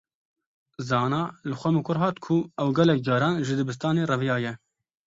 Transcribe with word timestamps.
Zana 0.91 1.19
li 1.49 1.53
xwe 1.59 1.69
mikur 1.77 1.97
hat 2.03 2.17
ku 2.25 2.37
ew 2.63 2.69
gelek 2.77 2.99
caran 3.07 3.35
ji 3.45 3.53
dibistanê 3.59 4.01
reviyaye. 4.11 4.53